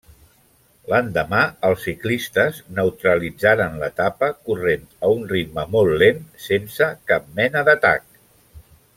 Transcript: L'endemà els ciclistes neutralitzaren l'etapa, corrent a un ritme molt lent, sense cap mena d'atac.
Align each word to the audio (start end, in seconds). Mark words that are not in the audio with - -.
L'endemà 0.91 1.41
els 1.67 1.83
ciclistes 1.89 2.61
neutralitzaren 2.79 3.77
l'etapa, 3.83 4.29
corrent 4.49 4.87
a 5.09 5.15
un 5.19 5.29
ritme 5.33 5.67
molt 5.75 5.97
lent, 6.05 6.23
sense 6.47 6.87
cap 7.13 7.29
mena 7.41 7.63
d'atac. 7.69 8.09